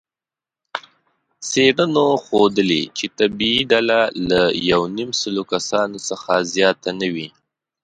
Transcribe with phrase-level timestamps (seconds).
[1.49, 7.27] څېړنو ښودلې، چې طبیعي ډله له یونیمسلو کسانو څخه زیاته نه وي.